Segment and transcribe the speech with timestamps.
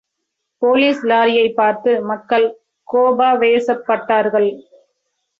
[0.61, 2.45] Police லாரியைப் பார்த்து மக்கள்
[2.87, 4.49] கோபாவேசப் பட்டார்கள்.